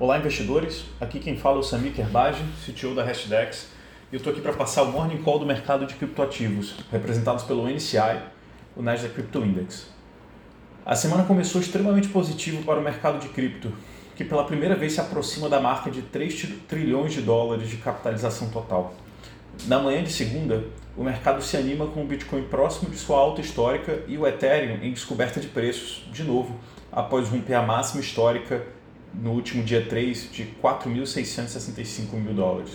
Olá, 0.00 0.16
investidores. 0.16 0.86
Aqui 0.98 1.20
quem 1.20 1.36
fala 1.36 1.56
é 1.56 1.60
o 1.60 1.62
Samir 1.62 1.92
Kerbaj, 1.92 2.42
CTO 2.64 2.94
da 2.94 3.04
Hashdex. 3.04 3.68
E 4.10 4.14
eu 4.14 4.16
estou 4.16 4.32
aqui 4.32 4.40
para 4.40 4.54
passar 4.54 4.84
o 4.84 4.90
Morning 4.90 5.18
Call 5.18 5.38
do 5.38 5.44
mercado 5.44 5.84
de 5.84 5.92
criptoativos, 5.92 6.74
representados 6.90 7.44
pelo 7.44 7.68
NCI, 7.68 8.22
o 8.74 8.80
Nasdaq 8.80 9.12
Crypto 9.12 9.44
Index. 9.44 9.90
A 10.86 10.96
semana 10.96 11.24
começou 11.24 11.60
extremamente 11.60 12.08
positivo 12.08 12.64
para 12.64 12.80
o 12.80 12.82
mercado 12.82 13.18
de 13.18 13.28
cripto, 13.28 13.74
que 14.16 14.24
pela 14.24 14.44
primeira 14.44 14.74
vez 14.74 14.94
se 14.94 15.02
aproxima 15.02 15.50
da 15.50 15.60
marca 15.60 15.90
de 15.90 16.00
3 16.00 16.48
trilhões 16.66 17.12
de 17.12 17.20
dólares 17.20 17.68
de 17.68 17.76
capitalização 17.76 18.48
total. 18.48 18.94
Na 19.66 19.80
manhã 19.80 20.02
de 20.02 20.10
segunda, 20.10 20.64
o 20.96 21.04
mercado 21.04 21.42
se 21.42 21.58
anima 21.58 21.86
com 21.88 22.02
o 22.02 22.06
Bitcoin 22.06 22.44
próximo 22.44 22.88
de 22.88 22.96
sua 22.96 23.18
alta 23.18 23.42
histórica 23.42 24.02
e 24.08 24.16
o 24.16 24.26
Ethereum 24.26 24.82
em 24.82 24.94
descoberta 24.94 25.40
de 25.40 25.48
preços, 25.48 26.08
de 26.10 26.24
novo, 26.24 26.58
após 26.90 27.28
romper 27.28 27.52
a 27.52 27.62
máxima 27.62 28.00
histórica 28.00 28.79
no 29.14 29.32
último 29.32 29.62
dia 29.62 29.84
3 29.86 30.30
de 30.32 30.44
4.665 30.62 32.12
mil 32.14 32.34
dólares. 32.34 32.72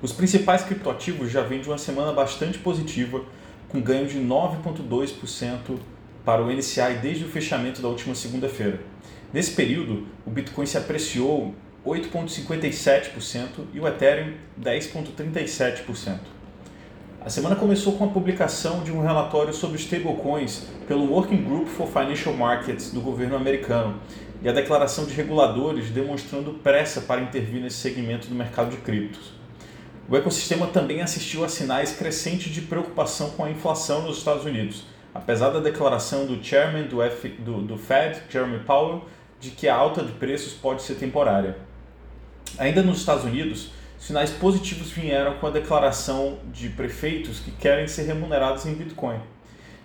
Os 0.00 0.12
principais 0.12 0.64
criptoativos 0.64 1.30
já 1.30 1.42
vêm 1.42 1.60
de 1.60 1.68
uma 1.68 1.78
semana 1.78 2.12
bastante 2.12 2.58
positiva, 2.58 3.24
com 3.68 3.80
ganho 3.80 4.06
de 4.06 4.18
9,2% 4.18 5.78
para 6.24 6.42
o 6.42 6.52
NCI 6.52 6.98
desde 7.00 7.24
o 7.24 7.28
fechamento 7.28 7.80
da 7.80 7.88
última 7.88 8.14
segunda-feira. 8.14 8.80
Nesse 9.32 9.52
período, 9.52 10.06
o 10.26 10.30
Bitcoin 10.30 10.66
se 10.66 10.76
apreciou 10.76 11.54
8,57% 11.86 13.64
e 13.72 13.80
o 13.80 13.86
Ethereum 13.86 14.34
10,37%. 14.60 16.18
A 17.24 17.30
semana 17.30 17.54
começou 17.54 17.92
com 17.92 18.04
a 18.04 18.08
publicação 18.08 18.82
de 18.82 18.90
um 18.90 19.00
relatório 19.00 19.54
sobre 19.54 19.78
stablecoins 19.78 20.66
pelo 20.88 21.08
Working 21.12 21.44
Group 21.44 21.68
for 21.68 21.86
Financial 21.86 22.34
Markets 22.34 22.90
do 22.90 23.00
governo 23.00 23.36
americano 23.36 24.00
e 24.42 24.48
a 24.48 24.52
declaração 24.52 25.06
de 25.06 25.14
reguladores 25.14 25.88
demonstrando 25.90 26.54
pressa 26.54 27.00
para 27.02 27.20
intervir 27.20 27.62
nesse 27.62 27.76
segmento 27.76 28.26
do 28.26 28.34
mercado 28.34 28.70
de 28.70 28.78
criptos. 28.78 29.34
O 30.08 30.16
ecossistema 30.16 30.66
também 30.66 31.00
assistiu 31.00 31.44
a 31.44 31.48
sinais 31.48 31.92
crescentes 31.92 32.52
de 32.52 32.62
preocupação 32.62 33.30
com 33.30 33.44
a 33.44 33.50
inflação 33.50 34.02
nos 34.02 34.18
Estados 34.18 34.44
Unidos, 34.44 34.82
apesar 35.14 35.50
da 35.50 35.60
declaração 35.60 36.26
do 36.26 36.42
chairman 36.42 36.88
do, 36.88 37.00
F, 37.00 37.28
do, 37.28 37.62
do 37.62 37.78
Fed, 37.78 38.20
Jeremy 38.28 38.64
Powell, 38.64 39.04
de 39.38 39.50
que 39.50 39.68
a 39.68 39.76
alta 39.76 40.02
de 40.02 40.10
preços 40.10 40.54
pode 40.54 40.82
ser 40.82 40.96
temporária. 40.96 41.56
Ainda 42.58 42.82
nos 42.82 42.98
Estados 42.98 43.22
Unidos, 43.22 43.70
sinais 44.02 44.30
positivos 44.30 44.90
vieram 44.90 45.34
com 45.34 45.46
a 45.46 45.50
declaração 45.50 46.40
de 46.52 46.68
prefeitos 46.68 47.38
que 47.38 47.52
querem 47.52 47.86
ser 47.86 48.02
remunerados 48.02 48.66
em 48.66 48.74
Bitcoin. 48.74 49.20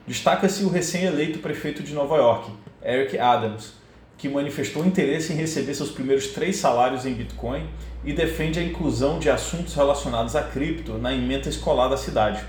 Destaca-se 0.07 0.63
o 0.63 0.69
recém-eleito 0.69 1.37
prefeito 1.37 1.83
de 1.83 1.93
Nova 1.93 2.17
York, 2.17 2.51
Eric 2.83 3.19
Adams, 3.19 3.73
que 4.17 4.27
manifestou 4.27 4.83
interesse 4.83 5.33
em 5.33 5.35
receber 5.35 5.75
seus 5.75 5.91
primeiros 5.91 6.29
três 6.29 6.55
salários 6.55 7.05
em 7.05 7.13
Bitcoin 7.13 7.69
e 8.03 8.11
defende 8.11 8.59
a 8.59 8.63
inclusão 8.63 9.19
de 9.19 9.29
assuntos 9.29 9.75
relacionados 9.75 10.35
a 10.35 10.41
cripto 10.41 10.97
na 10.97 11.13
emenda 11.13 11.47
escolar 11.47 11.87
da 11.87 11.97
cidade. 11.97 12.43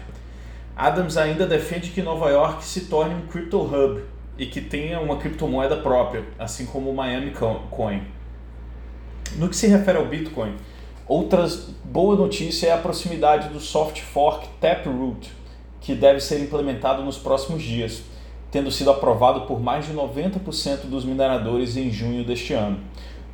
Adams 0.74 1.18
ainda 1.18 1.46
defende 1.46 1.90
que 1.90 2.00
Nova 2.00 2.30
York 2.30 2.64
se 2.64 2.86
torne 2.86 3.14
um 3.14 3.26
crypto 3.26 3.60
hub 3.60 4.00
e 4.38 4.46
que 4.46 4.62
tenha 4.62 5.00
uma 5.00 5.18
criptomoeda 5.18 5.76
própria, 5.76 6.24
assim 6.38 6.64
como 6.64 6.88
o 6.88 6.96
Miami 6.96 7.30
Coin. 7.70 8.04
No 9.36 9.50
que 9.50 9.56
se 9.56 9.66
refere 9.66 9.98
ao 9.98 10.06
Bitcoin, 10.06 10.56
outra 11.08 11.48
boa 11.84 12.14
notícia 12.14 12.68
é 12.68 12.72
a 12.72 12.78
proximidade 12.78 13.48
do 13.48 13.58
soft 13.58 14.00
fork 14.00 14.46
Taproot, 14.60 15.30
que 15.80 15.94
deve 15.94 16.20
ser 16.20 16.40
implementado 16.40 17.02
nos 17.02 17.16
próximos 17.16 17.62
dias 17.62 18.02
tendo 18.50 18.70
sido 18.70 18.90
aprovado 18.90 19.42
por 19.42 19.60
mais 19.60 19.86
de 19.86 19.92
90% 19.92 20.86
dos 20.86 21.04
mineradores 21.04 21.76
em 21.76 21.90
junho 21.90 22.24
deste 22.24 22.54
ano. 22.54 22.80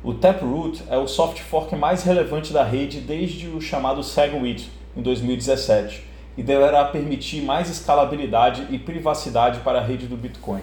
O 0.03 0.13
Taproot 0.13 0.83
é 0.89 0.97
o 0.97 1.07
soft 1.07 1.39
fork 1.39 1.75
mais 1.75 2.03
relevante 2.03 2.53
da 2.53 2.63
rede 2.63 2.99
desde 2.99 3.47
o 3.47 3.61
chamado 3.61 4.03
SegWit, 4.03 4.69
em 4.95 5.01
2017, 5.01 6.03
e 6.37 6.43
deverá 6.43 6.85
permitir 6.85 7.41
mais 7.41 7.69
escalabilidade 7.69 8.67
e 8.69 8.77
privacidade 8.77 9.61
para 9.61 9.79
a 9.79 9.83
rede 9.83 10.05
do 10.05 10.17
Bitcoin. 10.17 10.61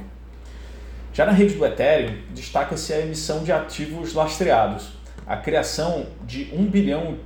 Já 1.13 1.27
na 1.27 1.33
rede 1.33 1.55
do 1.55 1.67
Ethereum, 1.67 2.19
destaca-se 2.31 2.93
a 2.93 3.01
emissão 3.01 3.43
de 3.43 3.53
ativos 3.53 4.15
lastreados, 4.15 4.91
a 5.27 5.37
criação 5.37 6.07
de 6.27 6.49
1 6.53 6.65
bilhão 6.67 7.19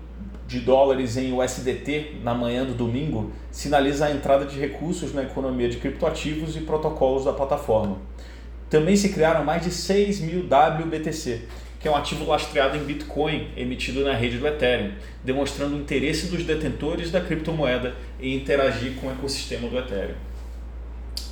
de 0.47 0.61
dólares 0.61 1.17
em 1.17 1.33
USDT 1.33 2.19
na 2.23 2.33
manhã 2.35 2.65
do 2.65 2.75
domingo 2.75 3.33
sinaliza 3.51 4.07
a 4.07 4.13
entrada 4.13 4.45
de 4.45 4.59
recursos 4.59 5.13
na 5.13 5.23
economia 5.23 5.69
de 5.69 5.79
criptoativos 5.79 6.57
e 6.57 6.61
protocolos 6.61 7.25
da 7.25 7.33
plataforma. 7.33 7.99
Também 8.71 8.97
se 8.97 9.09
criaram 9.09 9.45
mais 9.45 9.63
de 9.63 9.71
6 9.71 10.21
mil 10.21 10.41
WBTC, 10.45 11.43
que 11.81 11.89
é 11.89 11.91
um 11.91 11.97
ativo 11.97 12.25
lastreado 12.25 12.77
em 12.77 12.85
Bitcoin 12.85 13.49
emitido 13.57 14.05
na 14.05 14.13
rede 14.13 14.39
do 14.39 14.47
Ethereum, 14.47 14.93
demonstrando 15.25 15.77
o 15.77 15.79
interesse 15.79 16.27
dos 16.27 16.45
detentores 16.45 17.11
da 17.11 17.21
criptomoeda 17.21 17.95
em 18.21 18.35
interagir 18.37 18.95
com 19.01 19.09
o 19.09 19.11
ecossistema 19.11 19.69
do 19.69 19.79
Ethereum. 19.79 20.15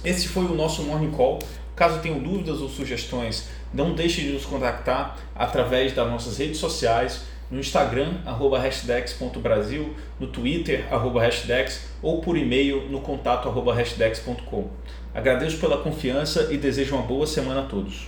Esse 0.04 0.28
foi 0.28 0.44
o 0.44 0.54
nosso 0.54 0.82
Morning 0.82 1.10
Call. 1.10 1.38
Caso 1.76 2.00
tenham 2.00 2.20
dúvidas 2.20 2.60
ou 2.60 2.68
sugestões, 2.68 3.48
não 3.72 3.94
deixe 3.94 4.22
de 4.22 4.32
nos 4.32 4.44
contactar 4.44 5.18
através 5.34 5.92
das 5.92 6.08
nossas 6.08 6.38
redes 6.38 6.58
sociais 6.58 7.22
no 7.50 7.60
Instagram, 7.60 8.14
arroba 8.24 8.58
hashdex.brasil, 8.58 9.94
no 10.18 10.26
Twitter, 10.26 10.86
arroba 10.90 11.20
hashdex, 11.20 11.88
ou 12.02 12.20
por 12.20 12.36
e-mail 12.36 12.88
no 12.88 13.00
contato 13.00 13.48
arroba 13.48 13.74
hashdex.com. 13.74 14.68
Agradeço 15.14 15.58
pela 15.58 15.78
confiança 15.78 16.48
e 16.50 16.56
desejo 16.56 16.96
uma 16.96 17.06
boa 17.06 17.26
semana 17.26 17.60
a 17.60 17.64
todos. 17.64 18.02